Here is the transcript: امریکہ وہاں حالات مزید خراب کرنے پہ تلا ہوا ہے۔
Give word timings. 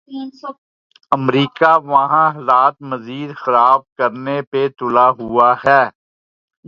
امریکہ 1.11 1.71
وہاں 1.89 2.27
حالات 2.35 2.75
مزید 2.81 3.29
خراب 3.35 3.81
کرنے 3.97 4.37
پہ 4.51 4.61
تلا 4.77 5.07
ہوا 5.09 5.49
ہے۔ 5.65 5.81